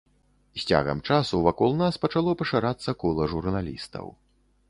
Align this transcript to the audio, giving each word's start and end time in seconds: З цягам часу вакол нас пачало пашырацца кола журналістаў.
З 0.61 0.63
цягам 0.69 1.01
часу 1.09 1.41
вакол 1.47 1.75
нас 1.83 1.99
пачало 2.05 2.33
пашырацца 2.41 2.97
кола 3.03 3.27
журналістаў. 3.35 4.05